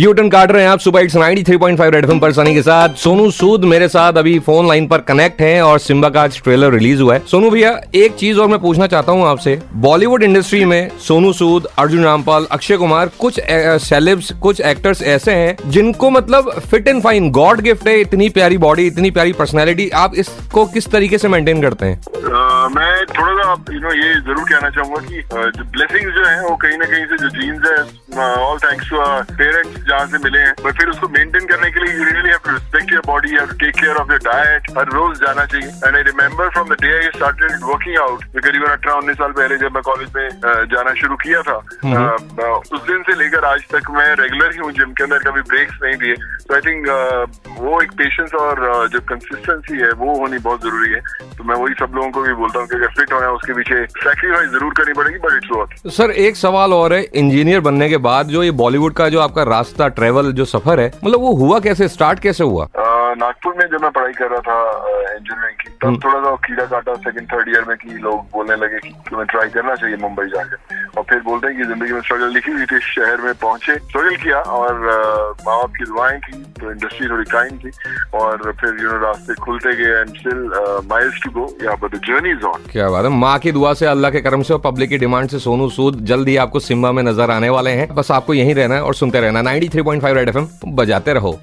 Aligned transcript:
U 0.00 0.12
turn 0.12 0.28
काट 0.30 0.50
रहे 0.52 0.62
हैं 0.62 0.68
आप 0.70 0.78
सुपर 0.80 1.02
इट्स 1.02 1.14
93.5 1.16 1.90
रेड 1.92 2.04
एफएम 2.04 2.20
पर 2.20 2.32
सनी 2.32 2.52
के 2.54 2.60
साथ। 2.62 2.94
सोनू, 2.96 3.30
सूद 3.30 3.64
मेरे 3.64 3.88
साथ 3.88 4.18
अभी 4.18 4.38
फ़ोन 4.38 4.68
लाइन 4.68 4.86
पर 4.88 4.98
कनेक्ट 5.00 5.40
हैं 5.40 5.60
और 5.62 5.78
सिम्बा 5.78 6.08
का 6.08 6.22
आज 6.22 6.40
ट्रेलर 6.44 6.72
रिलीज़ 6.72 7.00
हुआ 7.02 7.14
है। 7.14 7.22
सोनू 7.30 7.50
भैया, 7.50 7.70
एक 7.94 8.14
चीज़ 8.14 8.38
और 8.40 8.48
मैं 8.48 8.58
पूछना 8.60 8.86
चाहता 8.86 9.12
हूँ 9.12 9.26
आपसे। 9.28 9.58
बॉलीवुड 9.76 10.22
इंडस्ट्री 10.22 10.64
में 10.64 10.90
सोनू, 10.98 11.32
सूद, 11.32 11.66
अर्जुन 11.78 12.04
रामपाल, 12.04 12.46
अक्षय 12.50 12.76
कुमार, 12.76 13.10
कुछ 13.18 13.40
सेलेब्स 13.82 14.32
कुछ 14.32 14.60
एक्टर्स 14.62 15.02
ऐसे 15.04 15.32
हैं 15.32 15.70
जिनको 15.70 16.10
मतलब 16.10 16.50
fit 16.60 16.88
and 16.88 17.02
fine 17.02 17.30
god 17.30 17.60
gift 17.60 17.88
है, 17.88 18.00
इतनी 18.00 18.28
प्यारी 18.30 18.58
बॉडी 18.58 18.86
इतनी 18.86 19.10
प्यारी 19.10 19.32
पर्सनैलिटी 19.32 19.88
आप 19.96 20.14
इसको 20.16 20.64
किस 20.68 20.90
तरीके 20.90 21.18
से 21.18 21.28
मेंटेन 21.28 21.62
करते 21.62 21.86
हैं? 21.86 22.00
मैं 22.70 23.04
थोड़ा 23.06 23.32
सा 23.42 23.72
यू 23.74 23.80
नो 23.80 23.92
ये 23.92 24.08
ज़रूर 24.26 24.44
कहना 24.48 24.68
चाहूँगा 24.70 25.00
कि 25.06 25.22
जो 25.56 25.64
ब्लेसिंग्स 25.76 26.14
जो 26.14 26.24
है 26.24 26.40
वो 26.42 26.54
कहीं 26.64 26.78
ना 26.78 26.86
कहीं 26.90 27.06
से 27.06 27.16
जो 27.22 27.28
जीन्स 27.36 27.66
है 27.66 27.78
ऑल 28.18 28.58
थैंक्स 28.64 28.90
टू 28.90 28.96
पेरेंट्स 29.40 29.80
जहाँ 29.88 30.06
से 30.06 30.18
मिले 30.24 30.38
हैं। 30.40 30.52
बट 30.64 30.78
फिर 30.80 30.88
उसको 30.90 31.08
मेंटेन 31.16 31.46
करने 31.46 31.70
के 31.70 31.84
लिए 31.84 31.94
you 31.96 32.04
really 32.04 32.28
have 32.28 32.38
to 32.44 32.52
respect 32.52 32.92
your 32.92 33.02
body 33.06 33.30
have 33.34 33.46
to 33.50 33.56
take 33.64 33.74
care 33.80 33.96
of 34.02 34.10
your 34.12 34.20
diet 34.26 34.70
हर 34.78 34.92
रोज 34.96 35.16
जाना 35.20 35.44
चाहिए। 35.54 35.68
And 35.86 35.96
I 35.96 36.02
remember 36.10 36.48
from 36.56 36.68
the 36.74 36.76
day 36.82 36.92
I 36.98 37.08
started 37.16 37.56
working 37.64 37.98
out 38.02 38.24
करीबन 38.44 38.70
अठारह 38.72 38.96
उन्नीस 38.96 39.16
साल 39.22 39.32
पहले 39.40 39.58
जब 39.64 39.74
मैं 39.74 39.82
कॉलेज 39.90 40.10
में 40.16 40.28
जाना 40.74 40.94
शुरू 41.00 41.16
किया 41.24 41.42
था 41.50 41.56
उस 42.74 42.86
दिन 42.86 43.02
से 43.10 43.18
लेकर 43.22 43.44
आज 43.44 43.64
तक 43.72 43.90
मैं 43.98 44.08
रेगुलर 44.22 44.52
ही 44.52 44.58
हूँ 44.58 44.72
जिम 44.78 44.92
के 44.92 45.04
अंदर 45.04 45.18
कभी 45.28 45.42
ब्रेक्स 45.50 45.78
नहीं 45.82 45.96
दिए। 45.96 46.14
तो 46.14 46.54
आई 46.54 46.60
थिंक 46.60 46.88
वो 47.58 47.80
एक 47.82 47.92
पेशेंस 47.98 48.34
और 48.34 48.88
जो 48.92 49.00
कंसिस्टेंसी 49.10 49.80
है 49.80 49.90
वो 50.04 50.18
होनी 50.20 50.38
बहुत 50.48 50.62
ज़रूरी 50.64 50.92
है। 50.92 51.00
तो 51.36 51.44
मैं 51.44 51.56
वही 51.56 51.74
सब 51.80 51.92
लोगों 51.94 52.10
को 52.10 52.22
भी 52.22 52.32
बोलता 52.40 52.59
हूँ 52.60 52.68
कि 52.68 53.14
है 53.14 53.30
उसके 53.30 53.54
पीछे 53.54 53.84
सेक्रीफाइस 53.86 54.50
ज़रूर 54.50 54.74
करनी 54.74 54.92
पड़ेगी 54.92 55.18
बट 55.18 55.36
इट्स 55.36 55.50
वर्थ 55.52 55.88
सर 55.90 56.10
एक 56.20 56.36
सवाल 56.36 56.72
और 56.72 56.92
है 56.92 57.02
इंजीनियर 57.14 57.60
बनने 57.60 57.88
के 57.88 57.96
बाद 58.06 58.28
जो 58.28 58.42
ये 58.42 58.50
बॉलीवुड 58.60 58.94
का 58.94 59.08
जो 59.08 59.20
आपका 59.20 59.42
रास्ता 59.50 59.88
ट्रेवल 59.98 60.32
जो 60.32 60.44
सफ़र 60.46 60.80
है 60.80 60.90
मतलब 61.04 61.20
वो 61.20 61.34
हुआ 61.36 61.58
कैसे 61.60 61.88
स्टार्ट 61.88 62.18
कैसे 62.18 62.44
हुआ? 62.44 62.68
नागपुर 63.16 63.54
में 63.54 63.66
जब 63.66 63.82
मैं 63.82 63.90
पढ़ाई 63.90 64.12
कर 64.12 64.30
रहा 64.30 64.40
था 64.40 64.58
इंजीनियरिंग 65.12 65.56
की 65.60 65.70
तब 65.72 65.86
हम्म। 65.86 65.98
थोड़ा 65.98 66.20
सा 66.20 66.34
कीड़ा 66.46 66.64
काटा 66.64 66.94
सेकंड 67.00 67.32
थर्ड 67.32 67.48
ईयर 67.48 67.64
में 67.68 67.76
कि 67.76 67.98
लोग 67.98 68.24
बोलने 68.32 68.56
लगे 68.56 68.78
कि 68.78 68.94
तुम्हें 69.10 69.26
ट्राई 69.26 69.48
करना 69.48 69.74
चाहिए 69.74 69.96
मुंबई 69.96 70.26
जाकर 70.26 70.79
और 71.00 71.06
फिर 71.10 71.20
बोलते 71.24 71.46
हैं 71.46 71.56
कि 71.56 71.64
ज़िंदगी 71.64 71.92
में 71.92 72.00
स्ट्रगल 72.00 72.32
लिखी 72.34 72.50
हुई 72.52 72.64
थी 72.70 72.78
शहर 72.86 73.20
में 73.24 73.34
पहुँचे 73.42 73.74
स्ट्रगल 73.76 74.16
किया 74.22 74.38
और 74.56 74.72
माँ 75.46 75.56
बाप 75.56 75.72
की 75.78 75.84
दुआएँ 75.84 76.18
थी 76.20 76.32
तो 76.60 76.70
इंडस्ट्री 76.70 77.08
थोड़ी 77.08 77.24
काइम 77.30 77.58
थी 77.58 77.70
और 78.20 78.52
फिर 78.60 78.82
यू 78.82 78.90
नो 78.90 78.98
रास्ते 79.04 79.34
खुलते 79.44 79.74
गए 79.76 80.00
and 80.00 80.16
still 80.16 80.40
miles 80.90 81.20
to 81.24 81.30
go 81.30 81.46
या 81.64 81.74
बट 81.82 81.96
जर्नी 82.06 82.30
इज़ 82.30 82.44
ऑन 82.46 82.66
क्या 82.72 82.88
बात 82.90 83.04
है? 83.04 83.10
माँ 83.10 83.38
की 83.38 83.52
दुआ 83.52 83.72
से, 83.74 83.86
अल्लाह 83.86 84.10
के 84.10 84.20
कर्म 84.20 84.42
से 84.42 84.54
और 84.54 84.60
पब्लिक 84.64 84.90
की 84.90 84.98
डिमांड 84.98 85.28
से 85.28 85.38
सोनू 85.38 85.68
सूद 85.70 86.04
जल्द 86.10 86.28
ही 86.28 86.36
आपको 86.44 86.60
सिम्बा 86.60 86.92
में 86.92 87.02
नज़र 87.02 87.30
आने 87.30 87.48
वाले 87.50 87.70
हैं। 87.80 87.94
बस 87.94 88.10
आपको 88.10 88.34
यहीं 88.34 88.54
रहना 88.54 88.74
है 88.74 88.82
और 88.82 88.94
सुनते 88.94 89.20
रहना 89.20 89.42
93.5 89.42 90.14
रेड 90.14 90.28
एफएम 90.28 90.48
बजाते 90.74 91.12
रहो। 91.14 91.38